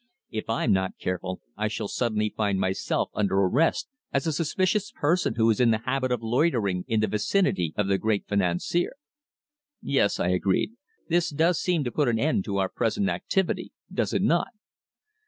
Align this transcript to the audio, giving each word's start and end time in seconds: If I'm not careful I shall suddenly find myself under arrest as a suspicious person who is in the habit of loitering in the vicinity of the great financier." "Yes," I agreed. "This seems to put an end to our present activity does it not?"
If 0.31 0.49
I'm 0.49 0.71
not 0.73 0.97
careful 0.97 1.41
I 1.55 1.67
shall 1.67 1.87
suddenly 1.87 2.33
find 2.35 2.59
myself 2.59 3.11
under 3.13 3.35
arrest 3.35 3.87
as 4.11 4.25
a 4.25 4.33
suspicious 4.33 4.91
person 4.91 5.35
who 5.35 5.47
is 5.51 5.59
in 5.59 5.69
the 5.69 5.77
habit 5.85 6.11
of 6.11 6.23
loitering 6.23 6.85
in 6.87 7.01
the 7.01 7.07
vicinity 7.07 7.71
of 7.77 7.87
the 7.87 7.99
great 7.99 8.27
financier." 8.27 8.93
"Yes," 9.79 10.19
I 10.19 10.29
agreed. 10.29 10.71
"This 11.07 11.29
seems 11.59 11.85
to 11.85 11.91
put 11.91 12.07
an 12.07 12.17
end 12.17 12.45
to 12.45 12.57
our 12.57 12.69
present 12.69 13.09
activity 13.09 13.73
does 13.93 14.11
it 14.11 14.23
not?" 14.23 14.47